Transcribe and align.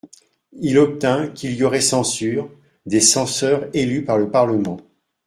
Il 0.59 0.79
obtint 0.79 1.27
qu'il 1.27 1.53
y 1.53 1.63
aurait 1.63 1.79
censure, 1.79 2.49
des 2.87 3.01
censeurs 3.01 3.69
élus 3.75 4.03
par 4.03 4.17
le 4.17 4.31
Parlement. 4.31 4.77